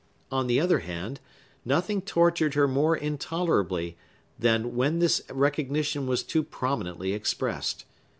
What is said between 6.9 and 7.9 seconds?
expressed.